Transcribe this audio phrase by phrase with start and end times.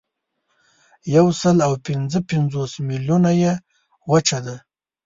[1.15, 3.53] یوسلاوپینځهپنځوس میلیونه یې
[4.09, 4.55] وچه ده.